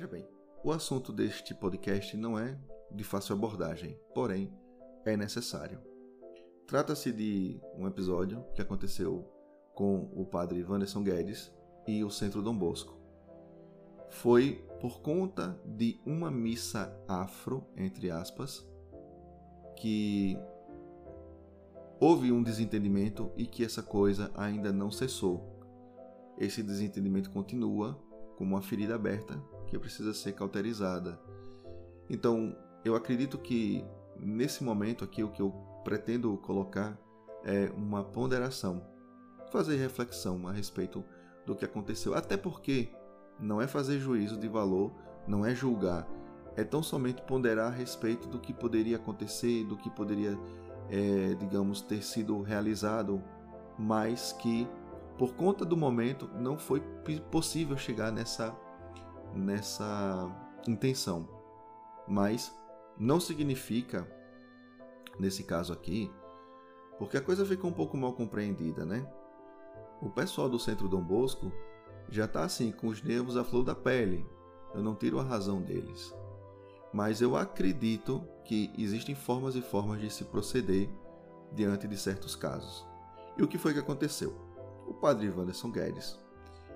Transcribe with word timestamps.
Veja 0.00 0.12
bem, 0.12 0.26
o 0.64 0.72
assunto 0.72 1.12
deste 1.12 1.54
podcast 1.54 2.16
não 2.16 2.38
é 2.38 2.58
de 2.90 3.04
fácil 3.04 3.34
abordagem, 3.34 4.00
porém 4.14 4.50
é 5.04 5.14
necessário. 5.14 5.78
Trata-se 6.66 7.12
de 7.12 7.60
um 7.76 7.86
episódio 7.86 8.42
que 8.54 8.62
aconteceu 8.62 9.30
com 9.74 10.10
o 10.16 10.24
padre 10.24 10.64
Wanderson 10.64 11.02
Guedes 11.02 11.52
e 11.86 12.02
o 12.02 12.08
Centro 12.08 12.40
Dom 12.40 12.56
Bosco. 12.56 12.98
Foi 14.08 14.66
por 14.80 15.02
conta 15.02 15.60
de 15.66 16.00
uma 16.06 16.30
missa 16.30 16.98
afro, 17.06 17.66
entre 17.76 18.10
aspas, 18.10 18.66
que 19.76 20.34
houve 22.00 22.32
um 22.32 22.42
desentendimento 22.42 23.30
e 23.36 23.46
que 23.46 23.62
essa 23.62 23.82
coisa 23.82 24.30
ainda 24.34 24.72
não 24.72 24.90
cessou. 24.90 25.60
Esse 26.38 26.62
desentendimento 26.62 27.30
continua 27.30 28.02
como 28.38 28.54
uma 28.54 28.62
ferida 28.62 28.94
aberta 28.94 29.38
que 29.70 29.78
precisa 29.78 30.12
ser 30.12 30.32
cauterizada. 30.32 31.18
Então, 32.08 32.56
eu 32.84 32.96
acredito 32.96 33.38
que 33.38 33.84
nesse 34.18 34.64
momento 34.64 35.04
aqui 35.04 35.22
o 35.22 35.30
que 35.30 35.40
eu 35.40 35.50
pretendo 35.84 36.36
colocar 36.38 36.98
é 37.44 37.70
uma 37.76 38.02
ponderação, 38.02 38.82
fazer 39.50 39.76
reflexão 39.76 40.46
a 40.46 40.52
respeito 40.52 41.04
do 41.46 41.54
que 41.54 41.64
aconteceu, 41.64 42.14
até 42.14 42.36
porque 42.36 42.88
não 43.38 43.62
é 43.62 43.66
fazer 43.66 43.98
juízo 43.98 44.36
de 44.36 44.48
valor, 44.48 44.92
não 45.26 45.46
é 45.46 45.54
julgar, 45.54 46.06
é 46.56 46.64
tão 46.64 46.82
somente 46.82 47.22
ponderar 47.22 47.68
a 47.68 47.74
respeito 47.74 48.28
do 48.28 48.38
que 48.38 48.52
poderia 48.52 48.96
acontecer, 48.96 49.64
do 49.64 49.76
que 49.76 49.88
poderia, 49.88 50.38
é, 50.90 51.34
digamos, 51.34 51.80
ter 51.80 52.02
sido 52.02 52.42
realizado, 52.42 53.22
mas 53.78 54.32
que 54.32 54.68
por 55.16 55.34
conta 55.34 55.64
do 55.64 55.76
momento 55.76 56.28
não 56.38 56.58
foi 56.58 56.80
possível 57.30 57.76
chegar 57.76 58.10
nessa 58.10 58.54
nessa 59.34 60.30
intenção. 60.66 61.28
Mas 62.06 62.54
não 62.98 63.20
significa, 63.20 64.06
nesse 65.18 65.44
caso 65.44 65.72
aqui, 65.72 66.10
porque 66.98 67.16
a 67.16 67.22
coisa 67.22 67.46
ficou 67.46 67.70
um 67.70 67.74
pouco 67.74 67.96
mal 67.96 68.12
compreendida, 68.12 68.84
né? 68.84 69.10
O 70.02 70.10
pessoal 70.10 70.48
do 70.48 70.58
Centro 70.58 70.88
Dom 70.88 71.02
Bosco 71.02 71.52
já 72.08 72.24
está 72.24 72.42
assim, 72.42 72.72
com 72.72 72.88
os 72.88 73.02
nervos 73.02 73.36
à 73.36 73.44
flor 73.44 73.64
da 73.64 73.74
pele. 73.74 74.26
Eu 74.74 74.82
não 74.82 74.94
tiro 74.94 75.18
a 75.18 75.22
razão 75.22 75.62
deles. 75.62 76.14
Mas 76.92 77.20
eu 77.20 77.36
acredito 77.36 78.22
que 78.44 78.72
existem 78.76 79.14
formas 79.14 79.54
e 79.54 79.62
formas 79.62 80.00
de 80.00 80.10
se 80.10 80.24
proceder 80.24 80.90
diante 81.52 81.86
de 81.86 81.96
certos 81.96 82.34
casos. 82.34 82.86
E 83.38 83.42
o 83.42 83.48
que 83.48 83.58
foi 83.58 83.72
que 83.72 83.78
aconteceu? 83.78 84.34
O 84.86 84.94
padre 84.94 85.30
Wanderson 85.30 85.70
Guedes, 85.70 86.18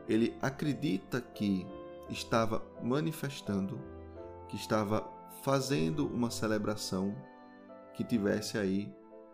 ele 0.09 0.35
acredita 0.41 1.21
que 1.21 1.67
estava 2.09 2.63
manifestando, 2.83 3.81
que 4.49 4.57
estava 4.57 5.09
fazendo 5.43 6.07
uma 6.07 6.31
celebração 6.31 7.15
que 7.95 8.05
tivesse 8.05 8.59
aí 8.59 8.93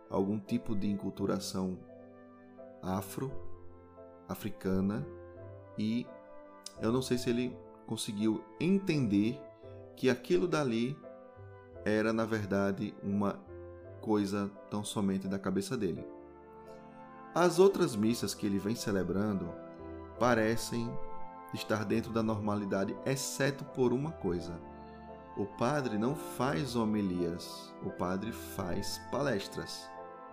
algum 0.09 0.39
tipo 0.39 0.75
de 0.75 0.89
enculturação 0.89 1.77
afro, 2.81 3.31
africana 4.27 5.05
e 5.77 6.05
eu 6.81 6.91
não 6.91 7.01
sei 7.01 7.17
se 7.17 7.29
ele 7.29 7.55
conseguiu 7.85 8.43
entender 8.59 9.39
que 9.95 10.09
aquilo 10.09 10.47
dali 10.47 10.97
era 11.85 12.11
na 12.11 12.25
verdade 12.25 12.93
uma 13.03 13.39
coisa 14.01 14.51
tão 14.69 14.83
somente 14.83 15.27
da 15.27 15.37
cabeça 15.37 15.77
dele. 15.77 16.05
As 17.33 17.59
outras 17.59 17.95
missas 17.95 18.33
que 18.33 18.45
ele 18.45 18.59
vem 18.59 18.75
celebrando 18.75 19.49
parecem 20.19 20.91
estar 21.53 21.85
dentro 21.85 22.11
da 22.11 22.23
normalidade, 22.23 22.95
exceto 23.05 23.63
por 23.65 23.91
uma 23.93 24.11
coisa. 24.11 24.59
O 25.37 25.45
padre 25.45 25.97
não 25.97 26.15
faz 26.15 26.75
homilias, 26.75 27.73
o 27.83 27.89
padre 27.89 28.31
faz 28.31 28.99
palestras, 29.11 29.89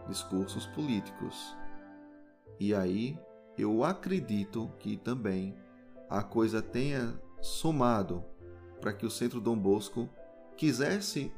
discursos 0.08 0.66
políticos. 0.66 1.56
E 2.58 2.74
aí 2.74 3.18
eu 3.56 3.84
acredito 3.84 4.70
que 4.78 4.96
também 4.96 5.54
a 6.08 6.22
coisa 6.22 6.62
tenha 6.62 7.20
somado 7.40 8.24
para 8.80 8.92
que 8.92 9.06
o 9.06 9.10
Centro 9.10 9.40
Dom 9.40 9.56
Bosco 9.56 10.08
quisesse 10.56 11.32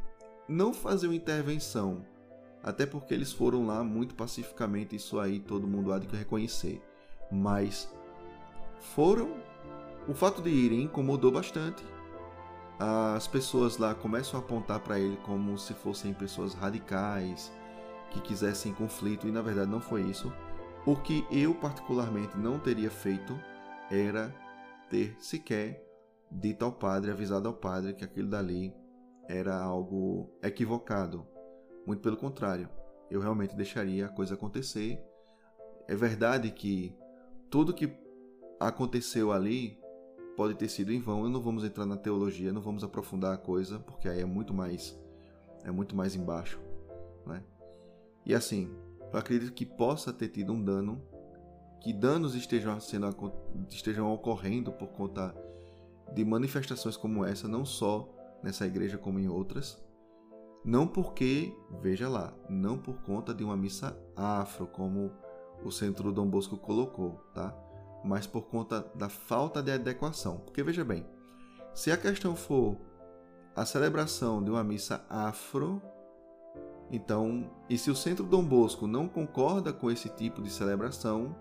não 0.49 0.73
fazer 0.73 1.07
uma 1.07 1.15
intervenção, 1.15 2.05
até 2.63 2.85
porque 2.85 3.15
eles 3.15 3.33
foram 3.33 3.67
lá 3.67 3.85
muito 3.85 4.15
pacificamente, 4.15 4.97
isso 4.97 5.19
aí 5.19 5.39
todo 5.39 5.67
mundo 5.67 5.93
há 5.93 5.99
de 5.99 6.07
reconhecer, 6.09 6.83
mas 7.31 7.93
foram 8.81 9.37
o 10.09 10.15
fato 10.15 10.43
de 10.43 10.51
irem 10.51 10.83
incomodou 10.83 11.31
bastante. 11.31 11.85
As 12.79 13.27
pessoas 13.27 13.77
lá 13.77 13.95
começam 13.95 14.41
a 14.41 14.43
apontar 14.43 14.81
para 14.81 14.99
ele 14.99 15.17
como 15.19 15.59
se 15.59 15.75
fossem 15.75 16.15
pessoas 16.15 16.55
radicais, 16.55 17.53
que 18.11 18.21
quisessem 18.21 18.73
conflito, 18.73 19.29
e 19.29 19.33
na 19.33 19.43
verdade 19.43 19.71
não 19.71 19.81
foi 19.81 20.03
isso. 20.03 20.33
O 20.87 20.97
que 20.97 21.27
eu 21.31 21.55
particularmente 21.55 22.39
não 22.39 22.59
teria 22.59 22.91
feito 22.91 23.39
era 23.91 24.35
ter 24.89 25.15
sequer 25.19 25.87
dito 26.31 26.65
ao 26.65 26.73
padre, 26.73 27.11
avisado 27.11 27.49
ao 27.49 27.55
padre 27.55 27.93
que 27.93 28.05
aquilo 28.05 28.29
dali 28.29 28.75
era 29.29 29.61
algo 29.61 30.31
equivocado. 30.43 31.27
Muito 31.87 32.01
pelo 32.01 32.17
contrário, 32.17 32.69
eu 33.11 33.21
realmente 33.21 33.55
deixaria 33.55 34.07
a 34.07 34.09
coisa 34.09 34.35
acontecer. 34.35 35.01
É 35.87 35.95
verdade 35.95 36.51
que 36.51 36.97
tudo 37.51 37.75
que 37.75 37.93
aconteceu 38.59 39.33
ali 39.33 39.80
pode 40.37 40.55
ter 40.55 40.69
sido 40.69 40.93
em 40.93 41.01
vão. 41.01 41.25
Eu 41.25 41.31
não 41.31 41.41
vamos 41.41 41.65
entrar 41.65 41.87
na 41.87 41.97
teologia, 41.97 42.53
não 42.53 42.61
vamos 42.61 42.85
aprofundar 42.85 43.35
a 43.35 43.39
coisa, 43.39 43.79
porque 43.79 44.09
aí 44.09 44.21
é 44.21 44.25
muito 44.25 44.55
mais 44.55 44.99
é 45.65 45.71
muito 45.71 45.95
mais 45.95 46.15
embaixo, 46.15 46.59
né? 47.27 47.43
E 48.25 48.35
assim, 48.35 48.71
eu 49.13 49.19
acredito 49.19 49.53
que 49.53 49.67
possa 49.67 50.13
ter 50.13 50.29
tido 50.29 50.53
um 50.53 50.63
dano, 50.63 51.03
que 51.81 51.93
danos 51.93 52.35
estejam 52.35 52.79
sendo 52.81 53.07
estejam 53.69 54.13
ocorrendo 54.13 54.73
por 54.73 54.89
conta 54.89 55.35
de 56.15 56.25
manifestações 56.25 56.97
como 56.97 57.25
essa, 57.25 57.47
não 57.49 57.65
só 57.65 58.09
nessa 58.43 58.67
igreja 58.67 58.99
como 58.99 59.19
em 59.19 59.29
outras. 59.29 59.83
Não 60.65 60.87
porque, 60.87 61.55
veja 61.81 62.09
lá, 62.09 62.35
não 62.49 62.77
por 62.77 63.01
conta 63.03 63.33
de 63.33 63.43
uma 63.43 63.57
missa 63.57 63.97
afro, 64.15 64.67
como 64.67 65.11
o 65.65 65.71
Centro 65.71 66.13
Dom 66.13 66.29
Bosco 66.29 66.57
colocou, 66.57 67.13
tá? 67.35 67.57
Mas 68.05 68.27
por 68.27 68.43
conta 68.43 68.87
da 68.95 69.09
falta 69.09 69.63
de 69.63 69.71
adequação. 69.71 70.39
Porque 70.39 70.63
veja 70.63 70.85
bem, 70.85 71.07
se 71.75 71.91
a 71.91 71.97
questão 71.97 72.35
for 72.35 72.77
a 73.55 73.65
celebração 73.65 74.43
de 74.43 74.51
uma 74.51 74.65
missa 74.65 75.05
afro, 75.09 75.83
então, 76.91 77.51
e 77.69 77.79
se 77.79 77.91
o 77.91 77.97
Centro 77.97 78.25
Dom 78.25 78.45
Bosco 78.45 78.87
não 78.87 79.07
concorda 79.07 79.73
com 79.73 79.91
esse 79.91 80.09
tipo 80.09 80.43
de 80.43 80.51
celebração, 80.51 81.37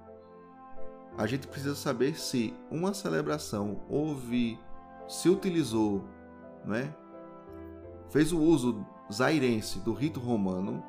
a 1.18 1.26
gente 1.26 1.48
precisa 1.48 1.76
saber 1.76 2.18
se 2.18 2.54
uma 2.70 2.94
celebração 2.94 3.82
houve, 3.90 4.60
se 5.08 5.28
utilizou, 5.28 6.04
não 6.64 6.76
é? 6.76 6.96
fez 8.10 8.32
o 8.32 8.40
uso 8.40 8.86
zairense 9.12 9.80
do 9.80 9.94
rito 9.94 10.20
romano, 10.20 10.84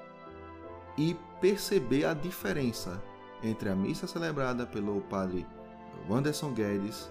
e 1.01 1.17
perceber 1.41 2.05
a 2.05 2.13
diferença 2.13 3.03
entre 3.43 3.71
a 3.71 3.75
missa 3.75 4.07
celebrada 4.07 4.67
pelo 4.67 5.01
padre 5.01 5.47
Wanderson 6.07 6.53
Guedes 6.53 7.11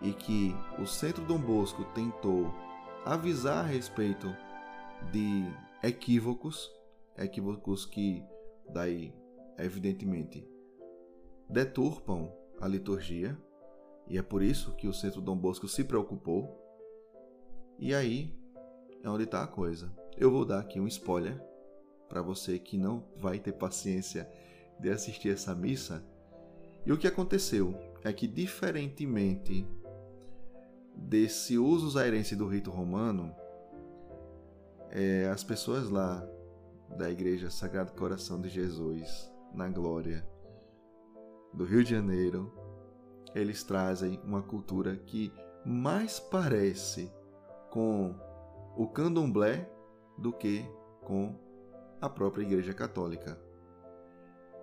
e 0.00 0.12
que 0.12 0.54
o 0.78 0.86
Centro 0.86 1.24
Dom 1.24 1.40
Bosco 1.40 1.84
tentou 1.86 2.54
avisar 3.04 3.64
a 3.64 3.66
respeito 3.66 4.32
de 5.10 5.44
equívocos, 5.82 6.70
equívocos 7.18 7.84
que 7.84 8.22
daí 8.72 9.12
evidentemente 9.58 10.48
deturpam 11.50 12.32
a 12.60 12.68
liturgia, 12.68 13.36
e 14.06 14.16
é 14.16 14.22
por 14.22 14.44
isso 14.44 14.76
que 14.76 14.86
o 14.86 14.94
Centro 14.94 15.20
Dom 15.20 15.36
Bosco 15.36 15.66
se 15.66 15.82
preocupou. 15.82 16.56
E 17.80 17.92
aí 17.92 18.32
é 19.02 19.08
onde 19.08 19.24
está 19.24 19.42
a 19.42 19.46
coisa. 19.46 19.92
Eu 20.16 20.30
vou 20.30 20.44
dar 20.44 20.60
aqui 20.60 20.78
um 20.78 20.86
spoiler 20.86 21.42
para 22.14 22.22
você 22.22 22.60
que 22.60 22.78
não 22.78 23.02
vai 23.16 23.40
ter 23.40 23.50
paciência 23.50 24.30
de 24.78 24.88
assistir 24.88 25.30
essa 25.30 25.52
missa. 25.52 26.00
E 26.86 26.92
o 26.92 26.96
que 26.96 27.08
aconteceu 27.08 27.76
é 28.04 28.12
que, 28.12 28.28
diferentemente 28.28 29.66
desse 30.94 31.58
uso 31.58 31.90
zairense 31.90 32.36
do 32.36 32.46
rito 32.46 32.70
romano, 32.70 33.34
é, 34.90 35.28
as 35.28 35.42
pessoas 35.42 35.90
lá 35.90 36.24
da 36.96 37.10
Igreja 37.10 37.50
Sagrado 37.50 37.90
Coração 37.94 38.40
de 38.40 38.48
Jesus, 38.48 39.28
na 39.52 39.68
Glória, 39.68 40.24
do 41.52 41.64
Rio 41.64 41.82
de 41.82 41.90
Janeiro, 41.90 42.52
eles 43.34 43.64
trazem 43.64 44.20
uma 44.22 44.40
cultura 44.40 44.96
que 44.98 45.32
mais 45.66 46.20
parece 46.20 47.12
com 47.72 48.14
o 48.76 48.86
candomblé 48.86 49.68
do 50.16 50.32
que 50.32 50.64
com 51.02 51.42
a 52.00 52.08
própria 52.08 52.42
Igreja 52.42 52.74
Católica. 52.74 53.38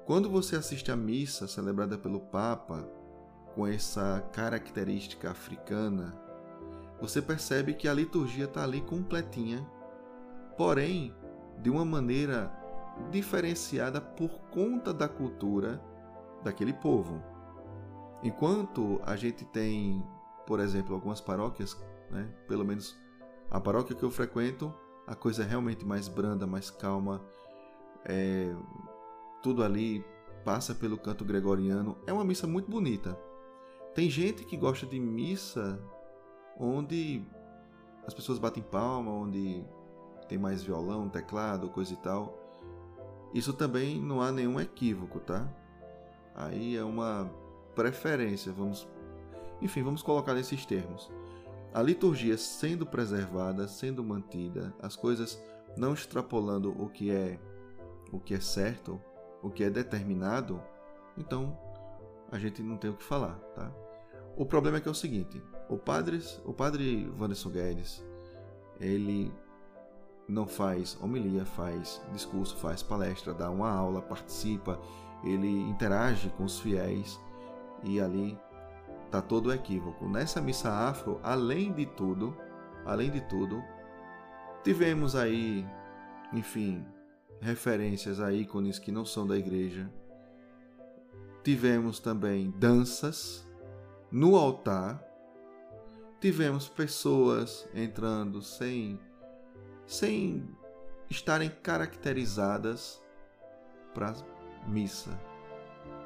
Quando 0.05 0.29
você 0.29 0.55
assiste 0.55 0.91
a 0.91 0.95
missa 0.95 1.47
celebrada 1.47 1.97
pelo 1.97 2.19
Papa 2.19 2.87
com 3.53 3.65
essa 3.67 4.21
característica 4.33 5.29
africana, 5.29 6.17
você 6.99 7.21
percebe 7.21 7.73
que 7.73 7.87
a 7.87 7.93
liturgia 7.93 8.45
está 8.45 8.63
ali 8.63 8.81
completinha, 8.81 9.65
porém 10.57 11.15
de 11.61 11.69
uma 11.69 11.85
maneira 11.85 12.51
diferenciada 13.09 14.01
por 14.01 14.29
conta 14.51 14.93
da 14.93 15.07
cultura 15.07 15.81
daquele 16.43 16.73
povo. 16.73 17.21
Enquanto 18.23 19.01
a 19.03 19.15
gente 19.15 19.45
tem, 19.45 20.03
por 20.45 20.59
exemplo, 20.59 20.93
algumas 20.93 21.21
paróquias, 21.21 21.75
né, 22.09 22.29
pelo 22.47 22.65
menos 22.65 22.95
a 23.49 23.59
paróquia 23.59 23.95
que 23.95 24.03
eu 24.03 24.11
frequento, 24.11 24.73
a 25.11 25.15
coisa 25.15 25.43
é 25.43 25.45
realmente 25.45 25.85
mais 25.85 26.07
branda, 26.07 26.47
mais 26.47 26.69
calma, 26.69 27.21
é, 28.05 28.55
tudo 29.43 29.61
ali 29.61 30.05
passa 30.45 30.73
pelo 30.73 30.97
canto 30.97 31.25
gregoriano. 31.25 31.97
É 32.07 32.13
uma 32.13 32.23
missa 32.23 32.47
muito 32.47 32.71
bonita. 32.71 33.19
Tem 33.93 34.09
gente 34.09 34.45
que 34.45 34.55
gosta 34.55 34.85
de 34.85 34.97
missa 34.97 35.77
onde 36.57 37.25
as 38.07 38.13
pessoas 38.13 38.39
batem 38.39 38.63
palma, 38.63 39.11
onde 39.11 39.65
tem 40.29 40.37
mais 40.37 40.63
violão, 40.63 41.09
teclado, 41.09 41.69
coisa 41.69 41.91
e 41.91 41.97
tal. 41.97 42.39
Isso 43.33 43.51
também 43.51 44.01
não 44.01 44.21
há 44.21 44.31
nenhum 44.31 44.61
equívoco, 44.61 45.19
tá? 45.19 45.45
Aí 46.33 46.77
é 46.77 46.83
uma 46.85 47.29
preferência, 47.75 48.53
vamos, 48.53 48.87
enfim, 49.61 49.83
vamos 49.83 50.01
colocar 50.01 50.33
nesses 50.33 50.65
termos. 50.65 51.11
A 51.73 51.81
liturgia 51.81 52.37
sendo 52.37 52.85
preservada, 52.85 53.67
sendo 53.67 54.03
mantida, 54.03 54.73
as 54.81 54.95
coisas 54.95 55.41
não 55.77 55.93
extrapolando 55.93 56.75
o 56.81 56.89
que 56.89 57.11
é 57.11 57.39
o 58.11 58.19
que 58.19 58.33
é 58.33 58.39
certo, 58.41 59.01
o 59.41 59.49
que 59.49 59.63
é 59.63 59.69
determinado, 59.69 60.61
então 61.17 61.57
a 62.29 62.37
gente 62.37 62.61
não 62.61 62.75
tem 62.75 62.89
o 62.89 62.95
que 62.95 63.03
falar, 63.03 63.35
tá? 63.55 63.71
O 64.35 64.45
problema 64.45 64.77
é 64.77 64.81
que 64.81 64.87
é 64.89 64.91
o 64.91 64.95
seguinte, 64.95 65.41
o 65.69 65.77
padre, 65.77 66.21
o 66.43 66.53
padre 66.53 67.09
Wanderson 67.17 67.49
Guedes, 67.49 68.03
ele 68.79 69.31
não 70.27 70.45
faz 70.45 70.97
homilia, 71.01 71.45
faz 71.45 72.01
discurso, 72.11 72.57
faz 72.57 72.83
palestra, 72.83 73.33
dá 73.33 73.49
uma 73.49 73.71
aula, 73.71 74.01
participa, 74.01 74.77
ele 75.23 75.47
interage 75.47 76.29
com 76.31 76.43
os 76.43 76.59
fiéis 76.59 77.19
e 77.83 77.99
ali 78.01 78.37
tá 79.11 79.21
todo 79.21 79.53
equívoco. 79.53 80.07
Nessa 80.07 80.39
missa 80.41 80.71
afro, 80.71 81.19
além 81.21 81.73
de 81.73 81.85
tudo, 81.85 82.35
além 82.85 83.11
de 83.11 83.19
tudo, 83.21 83.61
tivemos 84.63 85.15
aí, 85.15 85.67
enfim, 86.31 86.85
referências 87.41 88.21
a 88.21 88.31
ícones 88.31 88.79
que 88.79 88.91
não 88.91 89.05
são 89.05 89.27
da 89.27 89.37
igreja. 89.37 89.91
Tivemos 91.43 91.99
também 91.99 92.51
danças 92.51 93.45
no 94.09 94.37
altar. 94.37 95.03
Tivemos 96.21 96.69
pessoas 96.69 97.67
entrando 97.73 98.41
sem 98.41 98.99
sem 99.87 100.47
estarem 101.09 101.49
caracterizadas 101.49 103.03
para 103.93 104.15
missa. 104.67 105.19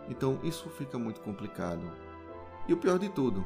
Então 0.09 0.39
isso 0.43 0.69
fica 0.69 0.97
muito 0.97 1.21
complicado. 1.21 2.04
E 2.67 2.73
o 2.73 2.77
pior 2.77 2.97
de 2.97 3.09
tudo 3.09 3.45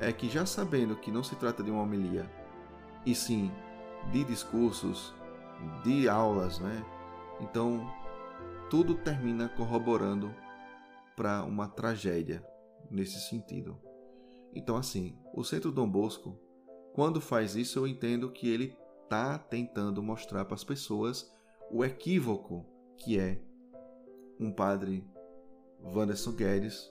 é 0.00 0.12
que 0.12 0.28
já 0.28 0.44
sabendo 0.44 0.96
que 0.96 1.10
não 1.10 1.22
se 1.22 1.36
trata 1.36 1.62
de 1.62 1.70
uma 1.70 1.82
homilia, 1.82 2.30
e 3.04 3.14
sim 3.14 3.50
de 4.10 4.24
discursos, 4.24 5.14
de 5.84 6.08
aulas, 6.08 6.58
né? 6.58 6.84
Então, 7.40 7.88
tudo 8.68 8.94
termina 8.94 9.48
corroborando 9.48 10.34
para 11.16 11.44
uma 11.44 11.68
tragédia 11.68 12.44
nesse 12.90 13.20
sentido. 13.28 13.78
Então, 14.54 14.76
assim, 14.76 15.16
o 15.34 15.42
Centro 15.44 15.72
Dom 15.72 15.88
Bosco, 15.88 16.38
quando 16.94 17.20
faz 17.20 17.56
isso, 17.56 17.78
eu 17.78 17.86
entendo 17.86 18.30
que 18.30 18.48
ele 18.48 18.76
está 19.04 19.38
tentando 19.38 20.02
mostrar 20.02 20.44
para 20.44 20.54
as 20.54 20.64
pessoas 20.64 21.30
o 21.70 21.84
equívoco 21.84 22.66
que 22.98 23.18
é 23.18 23.40
um 24.38 24.52
padre 24.52 25.06
Wanderson 25.82 26.32
Guedes 26.32 26.90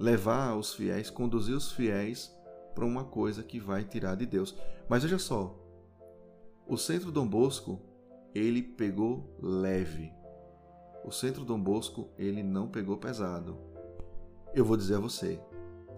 levar 0.00 0.56
os 0.56 0.74
fiéis, 0.74 1.08
conduzir 1.08 1.54
os 1.54 1.70
fiéis 1.70 2.36
para 2.74 2.84
uma 2.84 3.04
coisa 3.04 3.44
que 3.44 3.60
vai 3.60 3.84
tirar 3.84 4.16
de 4.16 4.26
Deus. 4.26 4.56
Mas 4.88 5.04
veja 5.04 5.18
só, 5.18 5.56
o 6.66 6.76
Centro 6.76 7.12
Dom 7.12 7.28
Bosco 7.28 7.80
ele 8.34 8.62
pegou 8.62 9.36
leve. 9.40 10.12
O 11.04 11.10
centro 11.10 11.44
Dom 11.44 11.60
Bosco, 11.60 12.08
ele 12.18 12.42
não 12.42 12.68
pegou 12.68 12.96
pesado. 12.96 13.58
Eu 14.54 14.64
vou 14.64 14.76
dizer 14.76 14.96
a 14.96 15.00
você, 15.00 15.40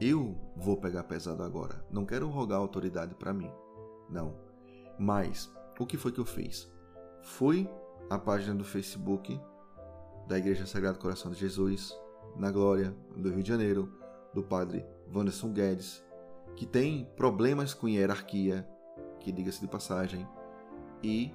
eu 0.01 0.37
vou 0.57 0.77
pegar 0.77 1.05
pesado 1.05 1.43
agora. 1.43 1.85
Não 1.91 2.05
quero 2.07 2.29
rogar 2.29 2.59
autoridade 2.59 3.15
para 3.15 3.33
mim. 3.33 3.51
Não. 4.09 4.35
Mas 4.99 5.53
o 5.79 5.87
que 5.87 5.97
foi 5.97 6.13
que 6.13 6.21
eu 6.21 6.25
fiz? 6.25 6.71
Fui 7.23 7.69
à 8.09 8.19
página 8.19 8.55
do 8.55 8.65
Facebook 8.65 9.41
da 10.27 10.39
Igreja 10.39 10.67
Sagrado 10.67 10.99
Coração 10.99 11.31
de 11.31 11.39
Jesus, 11.39 11.97
na 12.37 12.51
Glória, 12.51 12.95
do 13.17 13.31
Rio 13.31 13.43
de 13.43 13.49
Janeiro, 13.49 13.93
do 14.35 14.43
padre 14.43 14.85
Wanderson 15.15 15.53
Guedes, 15.53 16.03
que 16.57 16.67
tem 16.67 17.05
problemas 17.17 17.75
com 17.75 17.89
hierarquia, 17.89 18.67
que 19.21 19.33
diga-se 19.33 19.61
de 19.61 19.69
passagem, 19.69 20.27
e 21.03 21.35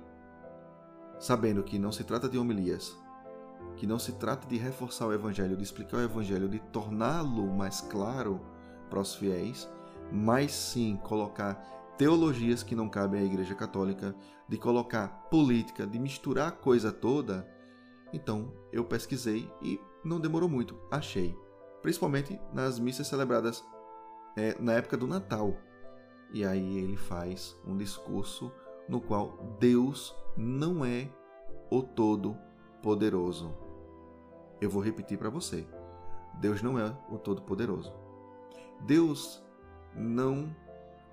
sabendo 1.19 1.63
que 1.63 1.79
não 1.79 1.91
se 1.91 2.03
trata 2.03 2.29
de 2.29 2.37
homilias, 2.37 2.95
que 3.75 3.87
não 3.87 3.99
se 3.99 4.13
trata 4.13 4.47
de 4.47 4.57
reforçar 4.57 5.07
o 5.07 5.13
evangelho, 5.13 5.57
de 5.57 5.63
explicar 5.63 5.97
o 5.97 6.03
evangelho, 6.03 6.49
de 6.49 6.59
torná-lo 6.59 7.47
mais 7.47 7.81
claro 7.81 8.41
para 8.89 8.99
os 8.99 9.15
fiéis, 9.15 9.69
mas 10.11 10.51
sim 10.51 10.97
colocar 11.03 11.55
teologias 11.97 12.63
que 12.63 12.75
não 12.75 12.87
cabem 12.87 13.21
à 13.21 13.23
Igreja 13.23 13.55
Católica, 13.55 14.15
de 14.47 14.57
colocar 14.57 15.07
política, 15.29 15.85
de 15.85 15.99
misturar 15.99 16.49
a 16.49 16.51
coisa 16.51 16.91
toda. 16.91 17.47
Então 18.13 18.53
eu 18.71 18.85
pesquisei 18.85 19.51
e 19.61 19.79
não 20.07 20.19
demorou 20.19 20.49
muito, 20.49 20.79
achei, 20.89 21.37
principalmente 21.81 22.39
nas 22.53 22.79
missas 22.79 23.07
celebradas 23.07 23.63
é, 24.35 24.55
na 24.59 24.73
época 24.73 24.97
do 24.97 25.07
Natal. 25.07 25.55
E 26.33 26.45
aí 26.45 26.77
ele 26.77 26.97
faz 26.97 27.57
um 27.65 27.77
discurso 27.77 28.51
no 28.87 29.01
qual 29.01 29.37
Deus 29.59 30.15
não 30.35 30.83
é 30.83 31.09
o 31.69 31.81
Todo-Poderoso. 31.81 33.53
Eu 34.59 34.69
vou 34.69 34.81
repetir 34.81 35.17
para 35.17 35.29
você: 35.29 35.67
Deus 36.35 36.61
não 36.61 36.79
é 36.79 36.95
o 37.09 37.17
Todo-Poderoso. 37.17 37.93
Deus 38.81 39.43
não 39.95 40.55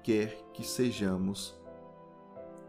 quer 0.03 0.37
que 0.53 0.65
sejamos 0.65 1.59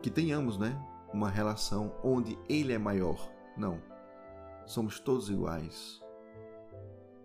que 0.02 0.10
tenhamos, 0.10 0.58
né, 0.58 0.80
uma 1.12 1.30
relação 1.30 1.96
onde 2.04 2.38
ele 2.48 2.74
é 2.74 2.78
maior. 2.78 3.30
Não. 3.58 3.82
Somos 4.66 5.00
todos 5.00 5.30
iguais. 5.30 6.05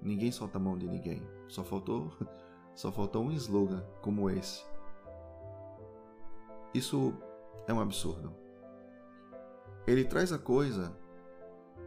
Ninguém 0.03 0.33
solta 0.33 0.59
a 0.59 0.61
mão 0.61 0.77
de 0.77 0.87
ninguém. 0.87 1.23
Só 1.49 1.63
faltou, 1.63 2.13
só 2.75 2.91
faltou 2.91 3.25
um 3.25 3.33
slogan 3.33 3.85
como 4.01 4.31
esse. 4.31 4.65
Isso 6.73 7.15
é 7.67 7.75
um 7.75 7.81
absurdo. 7.81 8.35
Ele 9.87 10.05
traz 10.05 10.33
a 10.33 10.39
coisa 10.39 10.97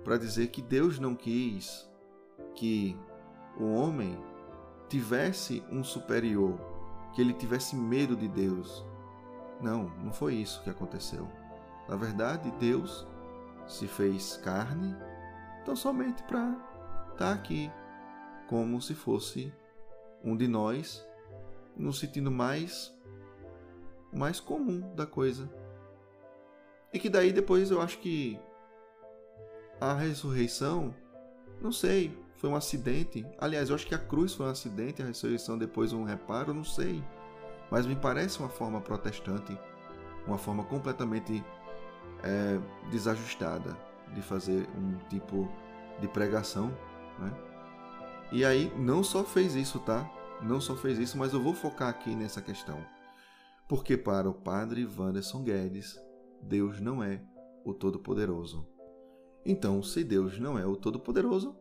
para 0.03 0.17
dizer 0.17 0.48
que 0.48 0.62
Deus 0.62 1.00
não 1.00 1.15
quis 1.15 1.89
que 2.55 2.98
o 3.58 3.74
homem 3.74 4.17
tivesse 4.89 5.63
um 5.72 5.84
superior, 5.84 6.60
que 7.13 7.22
ele 7.22 7.34
tivesse 7.34 7.75
medo 7.75 8.15
de 8.15 8.27
Deus. 8.27 8.86
Não, 9.62 9.86
não 10.03 10.12
foi 10.12 10.36
isso 10.36 10.62
que 10.63 10.70
aconteceu. 10.70 11.27
Na 11.88 11.96
verdade, 11.96 12.51
Deus 12.60 13.08
se 13.67 13.88
fez 13.88 14.38
carne 14.38 14.96
tão 15.63 15.75
somente 15.75 16.22
para 16.24 16.50
estar 17.12 17.17
tá 17.17 17.34
aqui, 17.34 17.72
como 18.47 18.81
se 18.81 18.93
fosse 18.93 19.53
um 20.23 20.35
de 20.35 20.47
nós, 20.47 21.05
no 21.75 21.91
sentido 21.91 22.31
mais 22.31 22.93
mais 24.13 24.39
comum 24.39 24.93
da 24.95 25.05
coisa. 25.05 25.50
E 26.93 27.00
que 27.00 27.09
daí 27.09 27.31
depois 27.31 27.71
eu 27.71 27.81
acho 27.81 27.97
que 27.97 28.39
a 29.81 29.93
ressurreição, 29.93 30.93
não 31.59 31.71
sei, 31.71 32.15
foi 32.35 32.50
um 32.50 32.55
acidente. 32.55 33.25
Aliás, 33.39 33.69
eu 33.69 33.75
acho 33.75 33.88
que 33.88 33.95
a 33.95 33.97
cruz 33.97 34.33
foi 34.33 34.45
um 34.45 34.50
acidente, 34.50 35.01
a 35.01 35.05
ressurreição 35.05 35.57
depois 35.57 35.91
um 35.93 36.03
reparo, 36.03 36.53
não 36.53 36.63
sei. 36.63 37.03
Mas 37.71 37.88
me 37.88 37.95
parece 37.95 38.39
uma 38.39 38.50
forma 38.50 38.79
protestante, 38.79 39.57
uma 40.27 40.38
forma 40.38 40.63
completamente 40.65 41.43
é, 42.23 42.59
desajustada 42.91 43.75
de 44.13 44.21
fazer 44.21 44.69
um 44.77 44.97
tipo 45.09 45.50
de 46.00 46.07
pregação, 46.07 46.67
né? 47.19 47.52
E 48.34 48.44
aí 48.44 48.74
não 48.75 49.04
só 49.04 49.24
fez 49.24 49.54
isso, 49.54 49.80
tá? 49.80 50.12
Não 50.42 50.60
só 50.60 50.75
fez 50.75 50.98
isso, 50.98 51.20
mas 51.20 51.34
eu 51.34 51.42
vou 51.42 51.54
focar 51.54 51.88
aqui 51.88 52.16
nessa 52.16 52.42
questão. 52.42 52.84
Porque 53.70 53.96
para 53.96 54.28
o 54.28 54.34
padre 54.34 54.86
Wanderson 54.86 55.44
Guedes, 55.44 55.96
Deus 56.42 56.82
não 56.82 57.04
é 57.04 57.24
o 57.63 57.75
Todo-Poderoso. 57.75 58.68
Então, 59.46 59.84
se 59.84 60.04
Deus 60.04 60.40
não 60.40 60.58
é 60.58 60.66
o 60.66 60.75
Todo-Poderoso, 60.75 61.56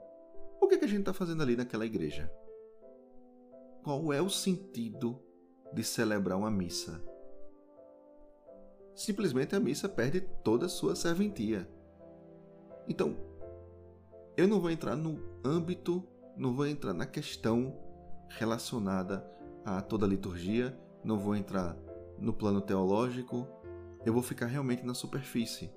o 0.62 0.66
que, 0.66 0.76
é 0.76 0.78
que 0.78 0.86
a 0.86 0.88
gente 0.88 1.00
está 1.00 1.12
fazendo 1.12 1.42
ali 1.42 1.56
naquela 1.56 1.84
igreja? 1.84 2.32
Qual 3.84 4.10
é 4.10 4.22
o 4.22 4.30
sentido 4.30 5.20
de 5.74 5.84
celebrar 5.84 6.38
uma 6.38 6.50
missa? 6.50 7.04
Simplesmente 8.94 9.54
a 9.54 9.60
missa 9.60 9.90
perde 9.90 10.22
toda 10.42 10.66
a 10.66 10.70
sua 10.70 10.96
serventia. 10.96 11.68
Então, 12.88 13.14
eu 14.36 14.48
não 14.48 14.58
vou 14.58 14.70
entrar 14.70 14.96
no 14.96 15.20
âmbito, 15.44 16.08
não 16.36 16.54
vou 16.54 16.66
entrar 16.66 16.92
na 16.92 17.06
questão 17.06 17.76
relacionada 18.28 19.26
a 19.64 19.80
toda 19.80 20.06
a 20.06 20.08
liturgia, 20.08 20.76
não 21.04 21.18
vou 21.18 21.36
entrar 21.36 21.76
no 22.18 22.32
plano 22.32 22.60
teológico, 22.60 23.46
eu 24.04 24.12
vou 24.12 24.22
ficar 24.22 24.46
realmente 24.46 24.84
na 24.84 24.94
superfície, 24.94 25.70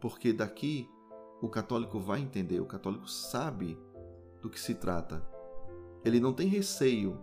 porque 0.00 0.32
daqui 0.32 0.88
o 1.42 1.48
católico 1.48 1.98
vai 1.98 2.20
entender, 2.20 2.60
o 2.60 2.66
católico 2.66 3.08
sabe 3.08 3.78
do 4.40 4.48
que 4.48 4.60
se 4.60 4.74
trata. 4.74 5.24
Ele 6.04 6.20
não 6.20 6.32
tem 6.32 6.48
receio 6.48 7.18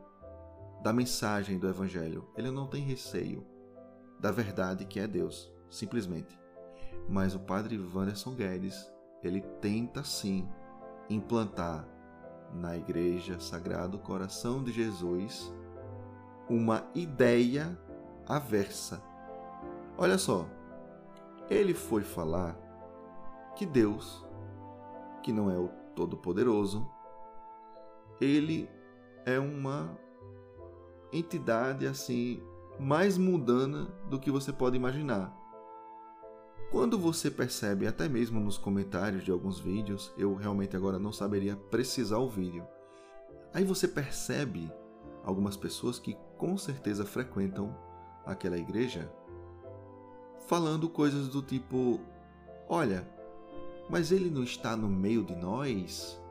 da 0.83 0.93
mensagem 0.93 1.57
do 1.57 1.67
evangelho, 1.67 2.27
ele 2.35 2.51
não 2.51 2.67
tem 2.67 2.83
receio 2.83 3.45
da 4.19 4.31
verdade 4.31 4.85
que 4.85 4.99
é 4.99 5.07
Deus, 5.07 5.51
simplesmente. 5.69 6.37
Mas 7.09 7.33
o 7.33 7.39
padre 7.39 7.79
Wanderson 7.79 8.35
Guedes, 8.35 8.91
ele 9.23 9.41
tenta 9.61 10.03
sim 10.03 10.47
implantar 11.09 11.87
na 12.53 12.75
Igreja 12.75 13.39
Sagrado 13.39 13.99
Coração 13.99 14.63
de 14.63 14.71
Jesus 14.71 15.53
uma 16.49 16.85
ideia 16.95 17.77
aversa. 18.25 19.01
Olha 19.97 20.17
só, 20.17 20.47
ele 21.49 21.73
foi 21.73 22.03
falar 22.03 22.55
que 23.55 23.65
Deus, 23.65 24.25
que 25.23 25.31
não 25.31 25.49
é 25.49 25.57
o 25.57 25.69
Todo-Poderoso, 25.95 26.87
ele 28.21 28.69
é 29.25 29.39
uma 29.39 29.97
entidade 31.11 31.85
assim 31.87 32.41
mais 32.79 33.17
mundana 33.17 33.85
do 34.09 34.19
que 34.19 34.29
você 34.31 34.53
pode 34.53 34.75
imaginar. 34.75 35.35
Quando 36.69 36.99
você 36.99 37.31
percebe, 37.31 37.87
até 37.87 38.09
mesmo 38.09 38.41
nos 38.41 38.57
comentários 38.57 39.23
de 39.23 39.31
alguns 39.31 39.57
vídeos, 39.57 40.11
eu 40.17 40.35
realmente 40.35 40.75
agora 40.75 40.99
não 40.99 41.13
saberia 41.13 41.55
precisar 41.55 42.17
o 42.17 42.29
vídeo. 42.29 42.67
Aí 43.53 43.63
você 43.63 43.87
percebe 43.87 44.69
algumas 45.23 45.55
pessoas 45.55 45.97
que 45.97 46.17
com 46.37 46.57
certeza 46.57 47.05
frequentam 47.05 47.73
aquela 48.25 48.57
igreja, 48.57 49.09
falando 50.45 50.89
coisas 50.89 51.29
do 51.29 51.41
tipo: 51.41 52.01
Olha, 52.67 53.07
mas 53.89 54.11
ele 54.11 54.29
não 54.29 54.43
está 54.43 54.75
no 54.75 54.89
meio 54.89 55.23
de 55.23 55.35
nós? 55.35 56.21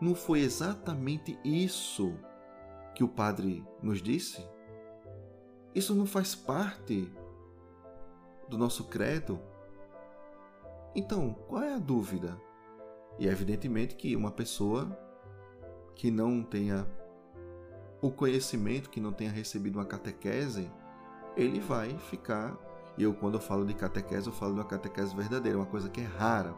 Não 0.00 0.16
foi 0.16 0.40
exatamente 0.40 1.38
isso 1.44 2.12
que 2.92 3.04
o 3.04 3.08
padre 3.08 3.64
nos 3.80 4.02
disse? 4.02 4.44
Isso 5.74 5.94
não 5.94 6.06
faz 6.06 6.34
parte 6.34 7.08
do 8.48 8.56
nosso 8.56 8.84
credo? 8.84 9.40
Então, 10.94 11.34
qual 11.46 11.62
é 11.62 11.74
a 11.74 11.78
dúvida? 11.78 12.40
E 13.18 13.28
é 13.28 13.32
evidentemente 13.32 13.94
que 13.94 14.16
uma 14.16 14.30
pessoa 14.30 14.96
que 15.94 16.10
não 16.10 16.42
tenha 16.42 16.86
o 18.00 18.10
conhecimento, 18.10 18.90
que 18.90 19.00
não 19.00 19.12
tenha 19.12 19.30
recebido 19.30 19.78
uma 19.78 19.84
catequese, 19.84 20.70
ele 21.36 21.60
vai 21.60 21.96
ficar. 21.98 22.56
E 22.96 23.02
eu, 23.02 23.14
quando 23.14 23.34
eu 23.34 23.40
falo 23.40 23.66
de 23.66 23.74
catequese, 23.74 24.26
eu 24.26 24.32
falo 24.32 24.54
de 24.54 24.60
uma 24.60 24.66
catequese 24.66 25.14
verdadeira, 25.14 25.58
uma 25.58 25.66
coisa 25.66 25.88
que 25.88 26.00
é 26.00 26.04
rara. 26.04 26.54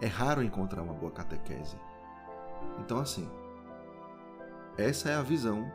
É 0.00 0.06
raro 0.06 0.42
encontrar 0.42 0.82
uma 0.82 0.94
boa 0.94 1.12
catequese. 1.12 1.76
Então, 2.78 2.98
assim, 2.98 3.28
essa 4.76 5.10
é 5.10 5.14
a 5.14 5.22
visão 5.22 5.70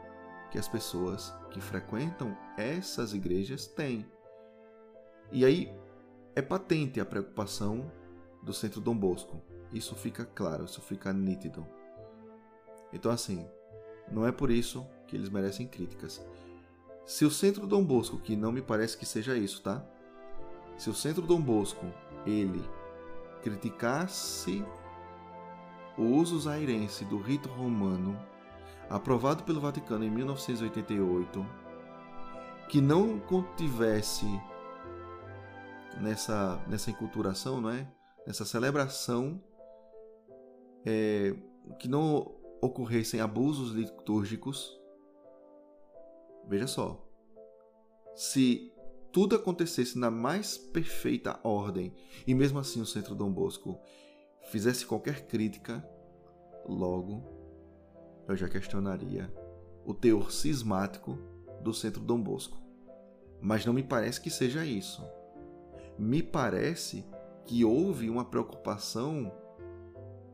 que 0.52 0.58
as 0.58 0.68
pessoas 0.68 1.34
que 1.52 1.62
frequentam 1.62 2.36
essas 2.58 3.14
igrejas 3.14 3.68
têm. 3.68 4.06
E 5.32 5.44
aí 5.44 5.74
é 6.36 6.42
patente 6.42 7.00
a 7.00 7.06
preocupação 7.06 7.92
do 8.42 8.54
Centro 8.54 8.80
Dom 8.80 8.96
Bosco. 8.96 9.42
Isso 9.72 9.96
fica 9.96 10.26
claro, 10.26 10.66
isso 10.66 10.82
fica 10.82 11.12
nítido. 11.12 11.66
Então, 12.94 13.12
assim, 13.12 13.46
não 14.12 14.26
é 14.26 14.32
por 14.32 14.50
isso 14.50 14.88
que 15.08 15.16
eles 15.16 15.30
merecem 15.30 15.68
críticas. 15.68 16.26
Se 17.06 17.26
o 17.26 17.32
Centro 17.32 17.66
Dom 17.68 17.84
Bosco, 17.84 18.18
que 18.18 18.36
não 18.36 18.52
me 18.52 18.62
parece 18.62 18.98
que 18.98 19.06
seja 19.06 19.38
isso, 19.38 19.62
tá? 19.62 19.86
Se 20.78 20.90
o 20.90 20.94
Centro 20.94 21.24
Dom 21.24 21.42
Bosco, 21.42 21.86
ele 22.26 22.64
criticasse 23.42 24.64
o 25.98 26.04
uso 26.04 26.40
zairense 26.40 27.04
do 27.06 27.18
rito 27.18 27.50
romano, 27.50 28.18
aprovado 28.90 29.44
pelo 29.44 29.60
Vaticano 29.60 30.04
em 30.04 30.12
1988, 30.12 31.46
que 32.70 32.80
não 32.80 33.20
contivesse 33.20 34.26
nessa, 36.02 36.64
nessa 36.68 36.90
enculturação, 36.92 37.62
não 37.62 37.70
é? 37.70 37.88
nessa 38.26 38.44
celebração, 38.44 39.42
é, 40.86 41.34
que 41.80 41.88
não 41.88 42.36
ocorressem 42.62 43.22
abusos 43.22 43.72
litúrgicos, 43.72 44.78
Veja 46.48 46.66
só. 46.66 47.06
Se 48.16 48.72
tudo 49.12 49.36
acontecesse 49.36 49.98
na 49.98 50.10
mais 50.10 50.58
perfeita 50.58 51.40
ordem 51.44 51.94
e 52.26 52.34
mesmo 52.34 52.58
assim 52.58 52.82
o 52.82 52.86
Centro 52.86 53.14
Dom 53.14 53.32
Bosco 53.32 53.78
fizesse 54.50 54.86
qualquer 54.86 55.28
crítica, 55.28 55.86
logo 56.66 57.22
eu 58.28 58.36
já 58.36 58.48
questionaria 58.48 59.32
o 59.86 59.94
teor 59.94 60.32
cismático 60.32 61.18
do 61.62 61.74
Centro 61.74 62.02
Dom 62.02 62.22
Bosco. 62.22 62.58
Mas 63.42 63.66
não 63.66 63.74
me 63.74 63.84
parece 63.84 64.22
que 64.22 64.30
seja 64.30 64.66
isso. 64.66 65.04
Me 65.98 66.22
parece 66.22 67.06
que 67.46 67.64
houve 67.64 68.10
uma 68.10 68.26
preocupação, 68.26 69.32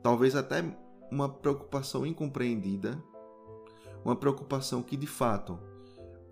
talvez 0.01 0.35
até 0.35 0.63
uma 1.11 1.29
preocupação 1.29 2.05
incompreendida, 2.05 3.01
uma 4.03 4.15
preocupação 4.15 4.81
que 4.81 4.97
de 4.97 5.07
fato 5.07 5.57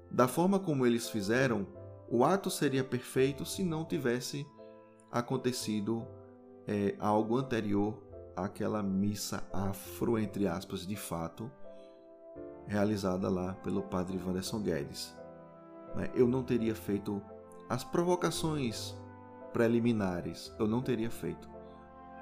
da 0.09 0.27
forma 0.27 0.59
como 0.59 0.85
eles 0.85 1.09
fizeram, 1.09 1.65
o 2.09 2.25
ato 2.25 2.49
seria 2.49 2.83
perfeito 2.83 3.45
se 3.45 3.63
não 3.63 3.85
tivesse 3.85 4.45
acontecido 5.09 6.05
é, 6.67 6.95
algo 6.99 7.37
anterior 7.37 7.97
àquela 8.35 8.83
missa 8.83 9.43
afro, 9.53 10.17
entre 10.17 10.47
aspas, 10.47 10.85
de 10.85 10.97
fato, 10.97 11.49
realizada 12.67 13.29
lá 13.29 13.53
pelo 13.63 13.83
padre 13.83 14.17
Wanderson 14.17 14.59
Guedes. 14.59 15.15
Né? 15.95 16.09
Eu 16.13 16.27
não 16.27 16.43
teria 16.43 16.75
feito 16.75 17.21
as 17.69 17.83
provocações 17.85 18.93
preliminares 19.51 20.53
eu 20.59 20.67
não 20.67 20.81
teria 20.81 21.09
feito. 21.09 21.49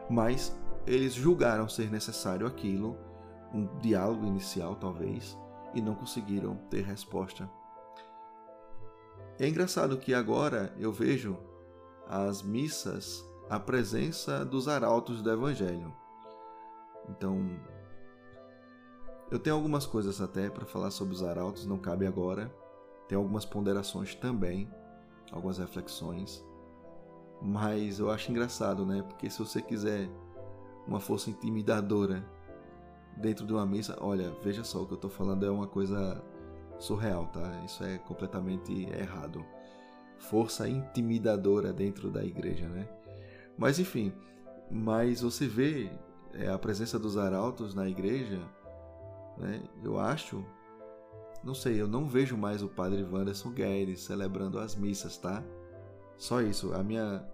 Mas 0.09 0.57
eles 0.85 1.13
julgaram 1.13 1.69
ser 1.69 1.91
necessário 1.91 2.47
aquilo, 2.47 2.97
um 3.53 3.65
diálogo 3.77 4.25
inicial 4.25 4.75
talvez, 4.75 5.37
e 5.73 5.81
não 5.81 5.95
conseguiram 5.95 6.55
ter 6.69 6.83
resposta. 6.83 7.49
É 9.39 9.47
engraçado 9.47 9.97
que 9.97 10.13
agora 10.13 10.73
eu 10.77 10.91
vejo 10.91 11.37
as 12.07 12.41
missas 12.41 13.23
a 13.49 13.59
presença 13.59 14.45
dos 14.45 14.67
arautos 14.67 15.21
do 15.21 15.31
Evangelho. 15.31 15.93
Então, 17.09 17.59
eu 19.31 19.39
tenho 19.39 19.55
algumas 19.55 19.85
coisas 19.85 20.21
até 20.21 20.49
para 20.49 20.65
falar 20.65 20.91
sobre 20.91 21.15
os 21.15 21.23
arautos, 21.23 21.65
não 21.65 21.77
cabe 21.77 22.05
agora. 22.05 22.53
Tem 23.07 23.17
algumas 23.17 23.45
ponderações 23.45 24.13
também, 24.13 24.71
algumas 25.31 25.57
reflexões. 25.57 26.45
Mas 27.41 27.99
eu 27.99 28.11
acho 28.11 28.31
engraçado, 28.31 28.85
né? 28.85 29.01
Porque 29.01 29.29
se 29.29 29.39
você 29.39 29.61
quiser 29.61 30.09
uma 30.87 30.99
força 30.99 31.29
intimidadora 31.29 32.25
dentro 33.17 33.45
de 33.45 33.53
uma 33.53 33.65
missa, 33.65 33.97
olha, 34.01 34.31
veja 34.43 34.63
só 34.63 34.81
o 34.81 34.85
que 34.85 34.93
eu 34.93 34.95
estou 34.95 35.09
falando 35.09 35.45
é 35.45 35.49
uma 35.49 35.67
coisa 35.67 36.21
surreal, 36.79 37.27
tá? 37.27 37.61
Isso 37.65 37.83
é 37.83 37.97
completamente 37.97 38.73
errado. 38.91 39.45
Força 40.17 40.67
intimidadora 40.67 41.71
dentro 41.71 42.09
da 42.09 42.23
igreja, 42.23 42.67
né? 42.67 42.87
Mas 43.57 43.79
enfim, 43.79 44.13
mas 44.69 45.21
você 45.21 45.47
vê 45.47 45.91
é, 46.33 46.49
a 46.49 46.57
presença 46.57 46.99
dos 46.99 47.17
arautos 47.17 47.73
na 47.73 47.87
igreja, 47.87 48.39
né? 49.37 49.63
Eu 49.83 49.99
acho, 49.99 50.43
não 51.43 51.53
sei, 51.53 51.79
eu 51.79 51.87
não 51.87 52.07
vejo 52.07 52.37
mais 52.37 52.61
o 52.61 52.67
padre 52.67 53.03
Wanderson 53.03 53.51
Guedes 53.51 54.01
celebrando 54.01 54.59
as 54.59 54.75
missas, 54.75 55.17
tá? 55.17 55.43
Só 56.19 56.41
isso. 56.41 56.73
A 56.75 56.83
minha 56.83 57.25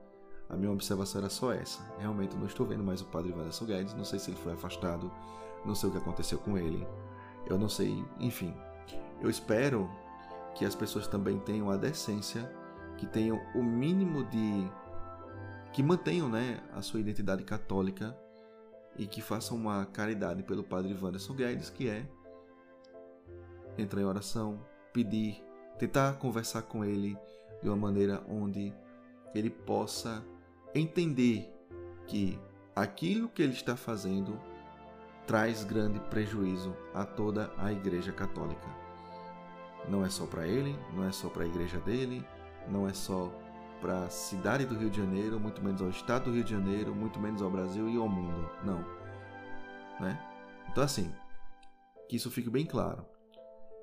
a 0.50 0.56
minha 0.56 0.72
observação 0.72 1.22
era 1.22 1.30
só 1.30 1.52
essa. 1.52 1.84
Realmente 1.98 2.36
não 2.38 2.46
estou 2.46 2.66
vendo 2.66 2.84
mais 2.84 3.02
o 3.02 3.06
padre 3.06 3.32
Wanderson 3.32 3.66
Guedes, 3.66 3.96
não 3.96 4.06
sei 4.06 4.20
se 4.20 4.30
ele 4.30 4.38
foi 4.38 4.54
afastado, 4.54 5.12
não 5.66 5.74
sei 5.74 5.90
o 5.90 5.92
que 5.92 5.98
aconteceu 5.98 6.38
com 6.38 6.58
ele. 6.58 6.88
Eu 7.48 7.58
não 7.58 7.68
sei, 7.68 8.06
enfim. 8.20 8.56
Eu 9.22 9.30
espero 9.30 9.90
que 10.54 10.64
as 10.64 10.76
pessoas 10.76 11.08
também 11.08 11.40
tenham 11.40 11.70
a 11.70 11.78
decência, 11.78 12.50
que 12.98 13.08
tenham 13.08 13.42
o 13.56 13.64
mínimo 13.64 14.24
de 14.26 14.70
que 15.74 15.84
mantenham 15.84 16.30
né, 16.30 16.62
a 16.74 16.82
sua 16.82 17.00
identidade 17.00 17.44
católica 17.44 18.16
e 18.98 19.06
que 19.06 19.22
façam 19.22 19.58
uma 19.58 19.86
caridade 19.88 20.42
pelo 20.44 20.64
Padre 20.64 20.94
Wanderson 20.94 21.34
Guedes, 21.34 21.70
que 21.70 21.90
é 21.90 22.08
entrar 23.78 24.00
em 24.00 24.06
oração, 24.06 24.60
pedir, 24.94 25.44
tentar 25.78 26.14
conversar 26.14 26.62
com 26.62 26.86
ele 26.86 27.18
de 27.66 27.70
uma 27.70 27.76
maneira 27.76 28.24
onde 28.30 28.72
ele 29.34 29.50
possa 29.50 30.24
entender 30.76 31.52
que 32.06 32.40
aquilo 32.76 33.28
que 33.28 33.42
ele 33.42 33.54
está 33.54 33.76
fazendo 33.76 34.40
traz 35.26 35.64
grande 35.64 36.00
prejuízo 36.02 36.76
a 36.94 37.04
toda 37.04 37.52
a 37.58 37.72
Igreja 37.72 38.12
Católica. 38.12 38.68
Não 39.90 40.06
é 40.06 40.10
só 40.10 40.28
para 40.28 40.48
ele, 40.48 40.78
não 40.94 41.06
é 41.06 41.12
só 41.12 41.28
para 41.28 41.44
a 41.44 41.48
igreja 41.48 41.80
dele, 41.80 42.24
não 42.70 42.88
é 42.88 42.94
só 42.94 43.32
para 43.82 44.06
a 44.06 44.10
cidade 44.10 44.66
do 44.66 44.78
Rio 44.78 44.92
de 44.92 44.98
Janeiro, 44.98 45.40
muito 45.40 45.64
menos 45.64 45.82
ao 45.82 45.90
estado 45.90 46.26
do 46.26 46.34
Rio 46.34 46.44
de 46.44 46.52
Janeiro, 46.52 46.94
muito 46.94 47.20
menos 47.20 47.42
ao 47.42 47.50
Brasil 47.50 47.90
e 47.90 47.98
ao 47.98 48.08
mundo. 48.08 48.48
Não. 48.64 48.80
Né? 50.00 50.20
Então, 50.70 50.84
assim, 50.84 51.12
que 52.08 52.16
isso 52.16 52.30
fique 52.30 52.50
bem 52.50 52.66
claro. 52.66 53.06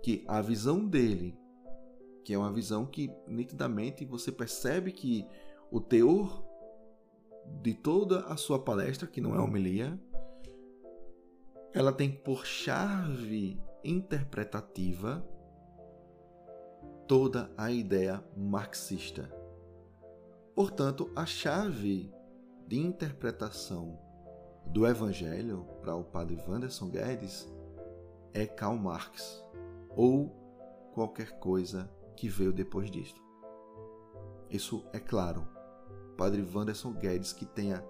Que 0.05 0.25
a 0.29 0.41
visão 0.41 0.85
dele, 0.87 1.37
que 2.25 2.33
é 2.33 2.39
uma 2.39 2.53
visão 2.53 2.87
que 2.87 3.11
nitidamente 3.27 4.05
você 4.05 4.31
percebe 4.31 4.93
que 4.93 5.27
o 5.71 5.81
teor 5.81 6.45
de 7.61 7.75
toda 7.75 8.21
a 8.27 8.37
sua 8.37 8.59
palestra, 8.59 9.09
que 9.09 9.21
não 9.21 9.35
é 9.35 9.41
homilia, 9.41 9.99
ela 11.73 11.93
tem 11.93 12.11
por 12.11 12.47
chave 12.47 13.61
interpretativa 13.83 15.27
toda 17.09 17.51
a 17.57 17.71
ideia 17.71 18.23
marxista. 18.37 19.31
Portanto, 20.55 21.11
a 21.17 21.27
chave 21.27 22.13
de 22.69 22.79
interpretação 22.79 23.99
do 24.67 24.87
Evangelho 24.87 25.67
para 25.81 25.97
o 25.97 26.05
padre 26.05 26.39
Wanderson 26.47 26.89
Guedes 26.89 27.51
é 28.33 28.47
Karl 28.47 28.77
Marx 28.77 29.43
ou 29.97 30.29
qualquer 30.95 31.39
coisa 31.39 31.91
que 32.23 32.29
veio 32.29 32.53
depois 32.53 32.89
disto. 32.89 33.21
Isso 34.49 34.87
é 34.93 35.01
claro. 35.01 35.45
Padre 36.17 36.49
Wanderson 36.55 36.93
Guedes 36.93 37.33
que 37.33 37.45
tenha 37.45 37.85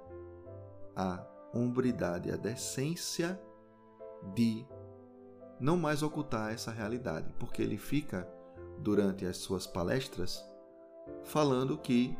a 0.96 1.22
hombridade, 1.52 2.30
a 2.30 2.36
decência 2.36 3.38
de 4.32 4.64
não 5.60 5.76
mais 5.76 6.02
ocultar 6.02 6.50
essa 6.50 6.70
realidade, 6.70 7.30
porque 7.38 7.60
ele 7.60 7.76
fica 7.76 8.26
durante 8.78 9.26
as 9.26 9.36
suas 9.36 9.66
palestras 9.66 10.42
falando 11.24 11.76
que 11.76 12.16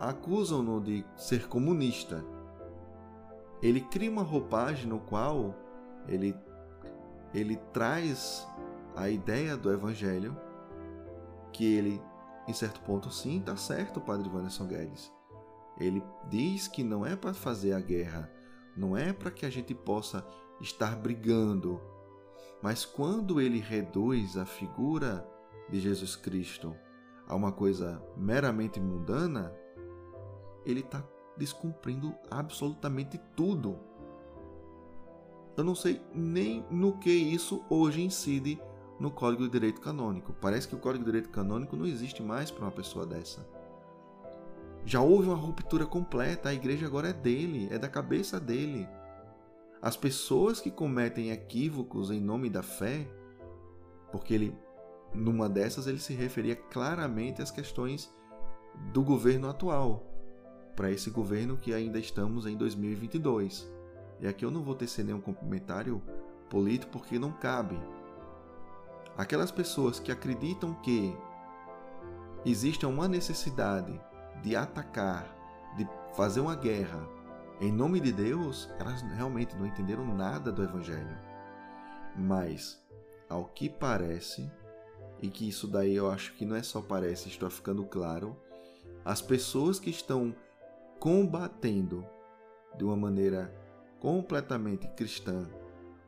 acusam-no 0.00 0.80
de 0.80 1.06
ser 1.16 1.46
comunista. 1.46 2.24
Ele 3.62 3.82
cria 3.82 4.10
uma 4.10 4.24
roupagem 4.24 4.88
no 4.88 4.98
qual 4.98 5.54
ele, 6.08 6.36
ele 7.32 7.56
traz 7.72 8.44
a 8.96 9.08
ideia 9.08 9.56
do 9.56 9.72
evangelho, 9.72 10.36
que 11.52 11.64
ele, 11.64 12.02
em 12.48 12.52
certo 12.52 12.80
ponto, 12.80 13.10
sim, 13.10 13.38
está 13.38 13.56
certo, 13.56 13.98
o 13.98 14.00
padre 14.00 14.28
Wanderson 14.28 14.66
Guedes. 14.66 15.12
Ele 15.78 16.02
diz 16.28 16.68
que 16.68 16.82
não 16.82 17.04
é 17.04 17.16
para 17.16 17.34
fazer 17.34 17.72
a 17.72 17.80
guerra, 17.80 18.30
não 18.76 18.96
é 18.96 19.12
para 19.12 19.30
que 19.30 19.46
a 19.46 19.50
gente 19.50 19.74
possa 19.74 20.26
estar 20.60 20.96
brigando, 20.96 21.80
mas 22.62 22.84
quando 22.84 23.40
ele 23.40 23.58
reduz 23.58 24.36
a 24.36 24.46
figura 24.46 25.26
de 25.68 25.80
Jesus 25.80 26.14
Cristo 26.14 26.74
a 27.26 27.34
uma 27.34 27.50
coisa 27.50 28.02
meramente 28.16 28.78
mundana, 28.78 29.52
ele 30.64 30.80
está 30.80 31.02
descumprindo 31.36 32.14
absolutamente 32.30 33.18
tudo. 33.34 33.78
Eu 35.56 35.64
não 35.64 35.74
sei 35.74 36.00
nem 36.14 36.64
no 36.70 36.98
que 36.98 37.10
isso 37.10 37.64
hoje 37.68 38.02
incide 38.02 38.60
no 39.02 39.10
Código 39.10 39.42
de 39.42 39.50
Direito 39.50 39.80
Canônico. 39.80 40.32
Parece 40.40 40.68
que 40.68 40.76
o 40.76 40.78
Código 40.78 41.04
de 41.04 41.10
Direito 41.10 41.28
Canônico 41.28 41.76
não 41.76 41.84
existe 41.84 42.22
mais 42.22 42.52
para 42.52 42.64
uma 42.64 42.70
pessoa 42.70 43.04
dessa. 43.04 43.44
Já 44.86 45.00
houve 45.00 45.26
uma 45.26 45.36
ruptura 45.36 45.84
completa, 45.84 46.48
a 46.48 46.54
igreja 46.54 46.86
agora 46.86 47.08
é 47.08 47.12
dele, 47.12 47.68
é 47.72 47.78
da 47.78 47.88
cabeça 47.88 48.38
dele. 48.38 48.88
As 49.82 49.96
pessoas 49.96 50.60
que 50.60 50.70
cometem 50.70 51.32
equívocos 51.32 52.12
em 52.12 52.20
nome 52.20 52.48
da 52.48 52.62
fé, 52.62 53.08
porque 54.12 54.34
ele, 54.34 54.56
numa 55.12 55.48
dessas, 55.48 55.88
ele 55.88 55.98
se 55.98 56.14
referia 56.14 56.54
claramente 56.54 57.42
às 57.42 57.50
questões 57.50 58.08
do 58.92 59.02
governo 59.02 59.48
atual 59.50 60.06
para 60.76 60.92
esse 60.92 61.10
governo 61.10 61.56
que 61.56 61.74
ainda 61.74 61.98
estamos 61.98 62.46
em 62.46 62.56
2022. 62.56 63.68
E 64.20 64.28
aqui 64.28 64.44
eu 64.44 64.50
não 64.52 64.62
vou 64.62 64.76
tecer 64.76 65.04
nenhum 65.04 65.20
comentário 65.20 66.00
político 66.48 66.92
porque 66.92 67.18
não 67.18 67.32
cabe. 67.32 67.76
Aquelas 69.16 69.50
pessoas 69.50 70.00
que 70.00 70.10
acreditam 70.10 70.74
que 70.74 71.16
existe 72.44 72.86
uma 72.86 73.06
necessidade 73.06 74.00
de 74.42 74.56
atacar, 74.56 75.26
de 75.76 75.88
fazer 76.14 76.40
uma 76.40 76.56
guerra 76.56 77.06
em 77.60 77.70
nome 77.70 78.00
de 78.00 78.10
Deus, 78.10 78.68
elas 78.78 79.02
realmente 79.02 79.54
não 79.54 79.64
entenderam 79.64 80.04
nada 80.04 80.50
do 80.50 80.64
Evangelho. 80.64 81.16
Mas, 82.16 82.82
ao 83.28 83.44
que 83.44 83.68
parece, 83.68 84.50
e 85.20 85.28
que 85.28 85.48
isso 85.48 85.68
daí 85.68 85.94
eu 85.94 86.10
acho 86.10 86.34
que 86.34 86.44
não 86.44 86.56
é 86.56 86.62
só 86.62 86.80
parece, 86.82 87.28
está 87.28 87.48
ficando 87.48 87.84
claro, 87.84 88.36
as 89.04 89.22
pessoas 89.22 89.78
que 89.78 89.90
estão 89.90 90.34
combatendo 90.98 92.04
de 92.76 92.82
uma 92.82 92.96
maneira 92.96 93.54
completamente 94.00 94.88
cristã, 94.88 95.48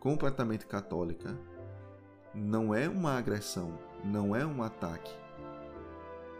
completamente 0.01 0.67
católica, 0.67 1.39
não 2.35 2.75
é 2.75 2.89
uma 2.89 3.17
agressão, 3.17 3.79
não 4.05 4.35
é 4.35 4.45
um 4.45 4.63
ataque, 4.63 5.13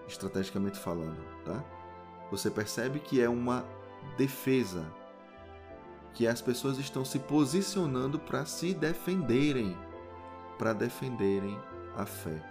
estrategicamente 0.09 0.79
falando, 0.79 1.23
tá? 1.45 1.65
Você 2.31 2.51
percebe 2.51 2.99
que 2.99 3.21
é 3.21 3.29
uma 3.29 3.65
defesa, 4.17 4.85
que 6.13 6.27
as 6.27 6.41
pessoas 6.41 6.79
estão 6.79 7.05
se 7.05 7.19
posicionando 7.19 8.19
para 8.19 8.45
se 8.45 8.75
defenderem, 8.75 9.77
para 10.59 10.73
defenderem 10.73 11.59
a 11.97 12.05
fé. 12.05 12.43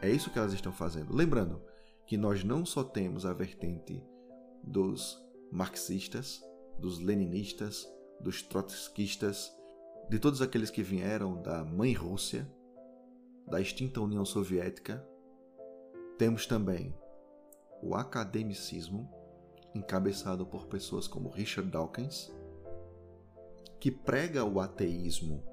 É 0.00 0.10
isso 0.10 0.30
que 0.30 0.38
elas 0.38 0.52
estão 0.52 0.72
fazendo. 0.72 1.14
Lembrando 1.14 1.62
que 2.06 2.16
nós 2.16 2.44
não 2.44 2.64
só 2.64 2.84
temos 2.84 3.24
a 3.24 3.32
vertente 3.32 4.02
dos 4.62 5.18
marxistas, 5.50 6.42
dos 6.78 6.98
leninistas, 6.98 7.86
dos 8.20 8.42
trotskistas, 8.42 9.50
de 10.08 10.18
todos 10.18 10.40
aqueles 10.40 10.70
que 10.70 10.82
vieram 10.82 11.42
da 11.42 11.64
mãe 11.64 11.92
Rússia, 11.92 12.48
da 13.46 13.60
extinta 13.60 14.00
União 14.00 14.24
Soviética. 14.24 15.04
Temos 16.16 16.46
também 16.46 16.94
o 17.82 17.94
academicismo, 17.94 19.10
encabeçado 19.74 20.46
por 20.46 20.66
pessoas 20.66 21.08
como 21.08 21.28
Richard 21.28 21.70
Dawkins, 21.70 22.32
que 23.80 23.90
prega 23.90 24.44
o 24.44 24.60
ateísmo 24.60 25.44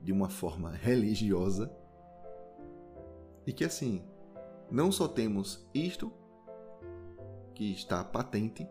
de 0.00 0.12
uma 0.12 0.28
forma 0.28 0.70
religiosa, 0.74 1.70
e 3.46 3.52
que 3.52 3.64
assim, 3.64 4.04
não 4.70 4.90
só 4.90 5.06
temos 5.06 5.68
isto 5.74 6.12
que 7.54 7.72
está 7.72 8.02
patente, 8.02 8.66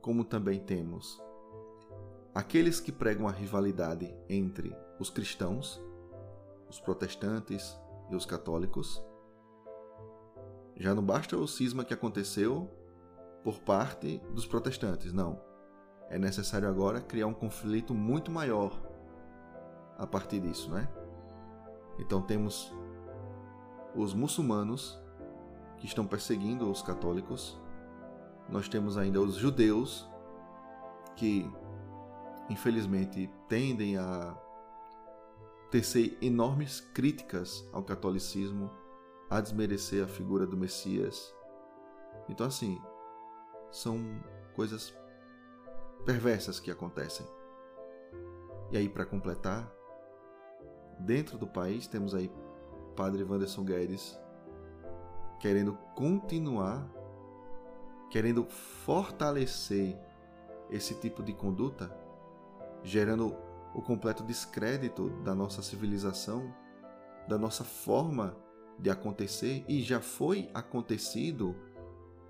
como 0.00 0.24
também 0.24 0.58
temos 0.60 1.20
aqueles 2.38 2.78
que 2.78 2.92
pregam 2.92 3.26
a 3.26 3.32
rivalidade 3.32 4.14
entre 4.28 4.72
os 4.96 5.10
cristãos, 5.10 5.82
os 6.70 6.78
protestantes 6.78 7.76
e 8.08 8.14
os 8.14 8.24
católicos. 8.24 9.04
Já 10.76 10.94
não 10.94 11.02
basta 11.02 11.36
o 11.36 11.48
cisma 11.48 11.84
que 11.84 11.92
aconteceu 11.92 12.70
por 13.42 13.58
parte 13.58 14.22
dos 14.32 14.46
protestantes, 14.46 15.12
não. 15.12 15.42
É 16.08 16.16
necessário 16.16 16.68
agora 16.68 17.00
criar 17.00 17.26
um 17.26 17.34
conflito 17.34 17.92
muito 17.92 18.30
maior 18.30 18.80
a 19.98 20.06
partir 20.06 20.38
disso, 20.38 20.70
né? 20.70 20.88
Então 21.98 22.22
temos 22.22 22.72
os 23.96 24.14
muçulmanos 24.14 24.96
que 25.76 25.86
estão 25.86 26.06
perseguindo 26.06 26.70
os 26.70 26.82
católicos. 26.82 27.60
Nós 28.48 28.68
temos 28.68 28.96
ainda 28.96 29.20
os 29.20 29.34
judeus 29.34 30.08
que 31.16 31.50
infelizmente 32.48 33.30
tendem 33.48 33.96
a 33.96 34.36
tecer 35.70 36.16
enormes 36.22 36.80
críticas 36.80 37.68
ao 37.72 37.82
catolicismo, 37.82 38.70
a 39.28 39.40
desmerecer 39.40 40.02
a 40.02 40.08
figura 40.08 40.46
do 40.46 40.56
Messias. 40.56 41.34
Então 42.28 42.46
assim, 42.46 42.80
são 43.70 43.98
coisas 44.54 44.94
perversas 46.04 46.58
que 46.58 46.70
acontecem. 46.70 47.26
E 48.70 48.76
aí 48.76 48.88
para 48.88 49.04
completar, 49.04 49.70
dentro 51.00 51.38
do 51.38 51.46
país 51.46 51.86
temos 51.86 52.14
aí 52.14 52.30
Padre 52.96 53.22
Wanderson 53.22 53.64
Guedes 53.64 54.18
querendo 55.38 55.74
continuar, 55.94 56.88
querendo 58.10 58.44
fortalecer 58.44 59.96
esse 60.70 60.94
tipo 60.94 61.22
de 61.22 61.32
conduta, 61.32 61.94
gerando 62.88 63.36
o 63.74 63.82
completo 63.82 64.22
descrédito 64.22 65.10
da 65.22 65.34
nossa 65.34 65.62
civilização, 65.62 66.54
da 67.28 67.38
nossa 67.38 67.62
forma 67.62 68.36
de 68.78 68.90
acontecer 68.90 69.64
e 69.68 69.82
já 69.82 70.00
foi 70.00 70.48
acontecido, 70.54 71.54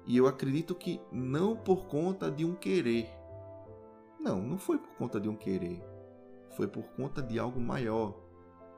e 0.07 0.17
eu 0.17 0.27
acredito 0.27 0.75
que 0.75 1.01
não 1.13 1.57
por 1.57 1.87
conta 1.87 2.31
de 2.31 2.45
um 2.45 2.55
querer. 2.55 3.09
Não, 4.19 4.43
não 4.43 4.59
foi 4.59 4.79
por 4.79 4.91
conta 4.97 5.21
de 5.21 5.29
um 5.29 5.37
querer. 5.37 5.83
Foi 6.57 6.67
por 6.67 6.85
conta 6.89 7.23
de 7.23 7.39
algo 7.39 7.61
maior 7.61 8.29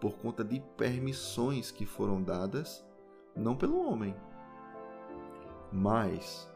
por 0.01 0.15
conta 0.17 0.43
de 0.43 0.61
permissões 0.77 1.71
que 1.71 1.85
foram 1.85 2.23
dadas 2.23 2.85
não 3.37 3.55
pelo 3.55 3.87
homem. 3.87 4.17
Mas 5.71 6.51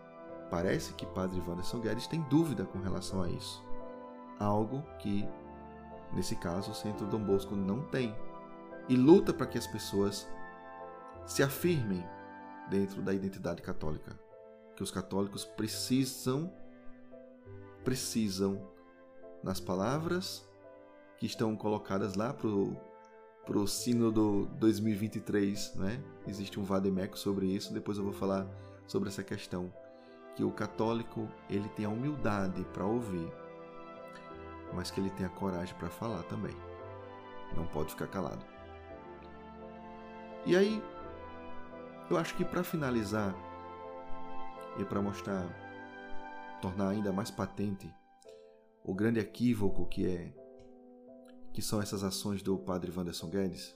parece 0.51 0.95
que 0.95 1.07
Padre 1.07 1.41
Wanderson 1.47 1.81
Guedes 1.81 2.07
tem 2.07 2.23
dúvida 2.23 2.65
com 2.65 2.79
relação 2.81 3.23
a 3.23 3.29
isso. 3.29 3.63
Algo 4.39 4.83
que, 4.99 5.27
nesse 6.13 6.37
caso, 6.37 6.73
o 6.73 6.75
Centro 6.75 7.07
Dom 7.07 7.21
Bosco 7.21 7.55
não 7.55 7.83
tem. 7.83 8.15
E 8.89 8.97
luta 8.97 9.33
para 9.33 9.47
que 9.47 9.59
as 9.59 9.67
pessoas 9.67 10.29
se 11.27 11.43
afirmem 11.43 12.05
dentro 12.69 13.03
da 13.03 13.13
identidade 13.13 13.63
católica. 13.63 14.19
Que 14.77 14.83
os 14.83 14.91
católicos 14.91 15.45
precisam, 15.45 16.53
precisam, 17.85 18.61
nas 19.43 19.61
palavras 19.61 20.49
que 21.19 21.27
estão 21.27 21.55
colocadas 21.55 22.15
lá 22.15 22.33
para 22.33 22.49
o 22.49 22.77
para 23.45 23.59
o 23.59 23.67
Sínodo 23.67 24.47
2023, 24.59 25.75
né? 25.75 26.03
Existe 26.27 26.59
um 26.59 26.65
vademeco 26.65 27.19
sobre 27.19 27.47
isso, 27.47 27.75
depois 27.75 27.99
eu 27.99 28.05
vou 28.05 28.13
falar 28.13 28.47
sobre 28.87 29.09
essa 29.09 29.23
questão. 29.23 29.73
Que 30.35 30.43
o 30.43 30.51
católico, 30.51 31.29
ele 31.49 31.69
tem 31.71 31.85
a 31.85 31.91
humildade 31.91 32.65
para 32.73 32.87
ouvir, 32.87 33.31
mas 34.75 34.91
que 34.91 35.01
ele 35.01 35.11
tem 35.11 35.25
a 35.27 35.31
coragem 35.31 35.75
para 35.77 35.89
falar 35.89 36.23
também. 36.25 36.55
Não 37.57 37.67
pode 37.67 37.91
ficar 37.91 38.09
calado. 38.09 38.45
E 40.47 40.57
aí, 40.57 40.83
eu 42.11 42.17
acho 42.17 42.37
que 42.37 42.45
para 42.45 42.65
finalizar 42.65 43.35
e 44.79 44.85
para 44.85 45.01
mostrar, 45.01 45.47
tornar 46.61 46.89
ainda 46.89 47.13
mais 47.13 47.31
patente 47.31 47.93
o 48.83 48.93
grande 48.95 49.21
equívoco 49.21 49.87
que 49.87 50.07
é 50.07 50.33
que 51.55 51.63
são 51.63 51.81
essas 51.81 52.03
ações 52.03 52.43
do 52.43 52.59
padre 52.59 52.93
Wanderson 52.95 53.31
Guedes, 53.31 53.75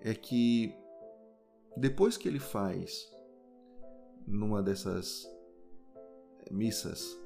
é 0.00 0.14
que 0.14 0.72
depois 1.76 2.16
que 2.16 2.28
ele 2.28 2.38
faz 2.38 3.10
numa 4.26 4.62
dessas 4.62 5.26
missas, 6.50 7.18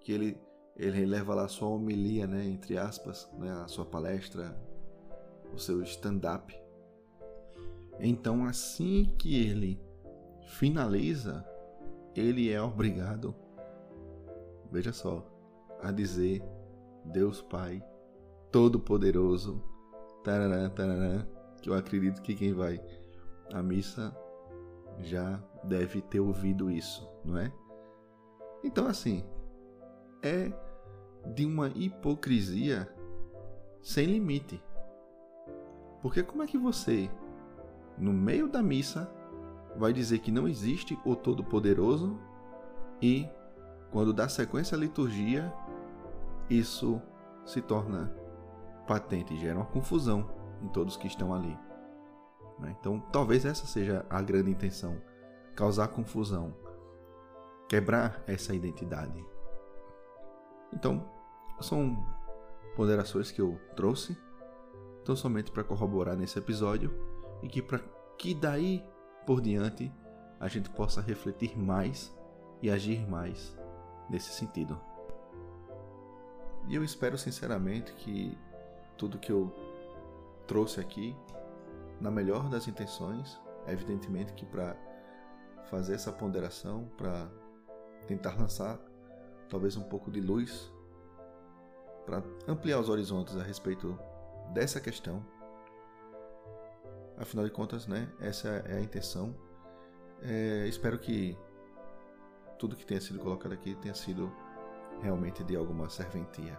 que 0.00 0.10
ele, 0.10 0.40
ele 0.76 1.04
leva 1.04 1.34
lá 1.34 1.48
sua 1.48 1.68
homilia, 1.68 2.26
né, 2.26 2.44
entre 2.46 2.78
aspas, 2.78 3.30
né, 3.38 3.50
a 3.64 3.68
sua 3.68 3.84
palestra, 3.84 4.56
o 5.52 5.58
seu 5.58 5.82
stand-up. 5.82 6.54
Então, 8.00 8.44
assim 8.46 9.14
que 9.18 9.46
ele 9.46 9.80
finaliza, 10.46 11.46
ele 12.16 12.50
é 12.50 12.60
obrigado, 12.60 13.34
veja 14.70 14.92
só, 14.92 15.26
a 15.80 15.90
dizer 15.90 16.42
Deus 17.04 17.42
Pai 17.42 17.84
Todo-Poderoso, 18.50 19.62
tarará, 20.24 20.68
tarará, 20.70 21.26
que 21.60 21.68
eu 21.68 21.74
acredito 21.74 22.22
que 22.22 22.34
quem 22.34 22.52
vai 22.52 22.80
à 23.52 23.62
missa 23.62 24.16
já 25.00 25.42
deve 25.64 26.02
ter 26.02 26.20
ouvido 26.20 26.70
isso, 26.70 27.08
não 27.24 27.38
é? 27.38 27.52
Então, 28.64 28.86
assim, 28.86 29.24
é 30.22 30.52
de 31.34 31.44
uma 31.44 31.68
hipocrisia 31.68 32.88
sem 33.82 34.06
limite. 34.06 34.62
Porque 36.00 36.22
como 36.22 36.42
é 36.42 36.46
que 36.46 36.58
você, 36.58 37.10
no 37.98 38.12
meio 38.12 38.48
da 38.48 38.62
missa, 38.62 39.10
vai 39.76 39.92
dizer 39.92 40.18
que 40.18 40.30
não 40.30 40.48
existe 40.48 40.98
o 41.04 41.14
Todo-Poderoso 41.14 42.18
e, 43.00 43.28
quando 43.90 44.12
dá 44.12 44.28
sequência 44.28 44.76
à 44.76 44.80
liturgia, 44.80 45.52
isso 46.48 47.00
se 47.44 47.60
torna 47.60 48.14
patente 48.86 49.36
gera 49.36 49.58
uma 49.58 49.66
confusão 49.66 50.28
em 50.60 50.68
todos 50.68 50.96
que 50.96 51.06
estão 51.06 51.32
ali. 51.32 51.56
Né? 52.58 52.76
Então, 52.78 53.00
talvez 53.12 53.44
essa 53.44 53.66
seja 53.66 54.04
a 54.08 54.20
grande 54.20 54.50
intenção: 54.50 55.00
causar 55.54 55.88
confusão, 55.88 56.54
quebrar 57.68 58.22
essa 58.26 58.54
identidade. 58.54 59.24
Então, 60.72 61.08
são 61.60 61.96
ponderações 62.74 63.30
que 63.30 63.40
eu 63.40 63.60
trouxe, 63.76 64.16
tão 65.04 65.14
somente 65.14 65.50
para 65.50 65.64
corroborar 65.64 66.16
nesse 66.16 66.38
episódio 66.38 66.92
e 67.42 67.48
que 67.48 67.60
para 67.60 67.80
que 68.18 68.34
daí 68.34 68.84
por 69.26 69.40
diante 69.40 69.92
a 70.38 70.48
gente 70.48 70.70
possa 70.70 71.00
refletir 71.00 71.58
mais 71.58 72.12
e 72.60 72.70
agir 72.70 73.08
mais 73.08 73.56
nesse 74.08 74.32
sentido. 74.32 74.80
E 76.68 76.74
eu 76.74 76.84
espero 76.84 77.18
sinceramente 77.18 77.92
que 77.94 78.36
tudo 78.96 79.18
que 79.18 79.32
eu 79.32 79.52
trouxe 80.46 80.80
aqui, 80.80 81.16
na 82.00 82.10
melhor 82.10 82.48
das 82.48 82.68
intenções, 82.68 83.40
evidentemente 83.66 84.32
que 84.32 84.46
para 84.46 84.76
fazer 85.70 85.94
essa 85.94 86.12
ponderação, 86.12 86.88
para 86.96 87.28
tentar 88.06 88.36
lançar 88.38 88.78
talvez 89.52 89.76
um 89.76 89.82
pouco 89.82 90.10
de 90.10 90.18
luz, 90.18 90.72
para 92.06 92.22
ampliar 92.48 92.80
os 92.80 92.88
horizontes 92.88 93.36
a 93.36 93.42
respeito 93.42 93.98
dessa 94.54 94.80
questão. 94.80 95.22
Afinal 97.18 97.44
de 97.44 97.50
contas, 97.50 97.86
né, 97.86 98.10
essa 98.18 98.48
é 98.48 98.78
a 98.78 98.80
intenção. 98.80 99.36
É, 100.22 100.66
espero 100.66 100.98
que 100.98 101.36
tudo 102.58 102.74
que 102.74 102.86
tenha 102.86 103.00
sido 103.00 103.18
colocado 103.18 103.52
aqui 103.52 103.74
tenha 103.74 103.94
sido 103.94 104.32
realmente 105.02 105.44
de 105.44 105.54
alguma 105.54 105.90
serventia. 105.90 106.58